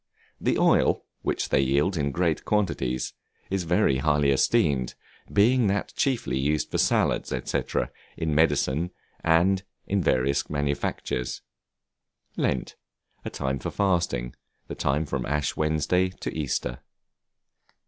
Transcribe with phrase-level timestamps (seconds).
[0.39, 3.13] The oil, which they yield in great quantities,
[3.51, 4.95] is very highly esteemed;
[5.31, 7.61] being that chiefly used for salads, &c.,
[8.17, 8.89] in medicine,
[9.23, 11.43] and in various manufactures.
[12.35, 12.75] Lent,
[13.23, 14.33] a time of fasting;
[14.67, 16.79] the time from Ash Wednesday to Easter.